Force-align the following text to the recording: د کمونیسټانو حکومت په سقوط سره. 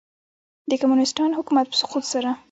د 0.69 0.71
کمونیسټانو 0.81 1.37
حکومت 1.39 1.65
په 1.69 1.75
سقوط 1.81 2.03
سره. 2.13 2.29